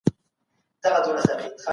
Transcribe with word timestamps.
اخلاق 0.03 1.01
د 1.03 1.05
قدرت 1.05 1.23
لارښود 1.25 1.59
دي. 1.59 1.63